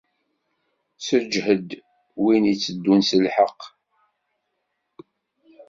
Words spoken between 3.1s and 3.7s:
lḥeqq.